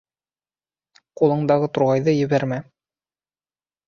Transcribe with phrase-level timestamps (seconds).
[1.19, 2.59] Ҡулындағы турғайҙы ебәрмә.